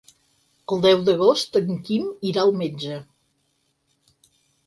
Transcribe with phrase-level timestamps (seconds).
[0.75, 2.97] El deu d'agost en Quim irà al metge.